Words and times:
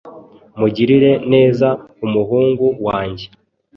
Mugirire 0.59 1.11
neza 1.31 1.67
umuhungu 2.05 2.65
wanjye 2.85 3.25